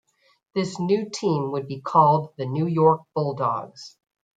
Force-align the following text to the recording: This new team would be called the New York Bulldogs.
This 0.55 0.79
new 0.79 1.11
team 1.11 1.51
would 1.51 1.67
be 1.67 1.79
called 1.79 2.33
the 2.35 2.47
New 2.47 2.65
York 2.65 3.01
Bulldogs. 3.13 3.97